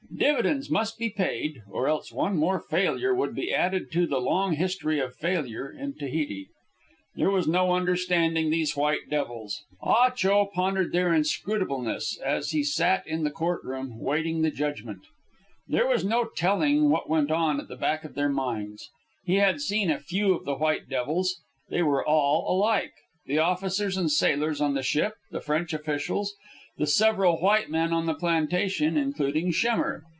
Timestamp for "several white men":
26.87-27.91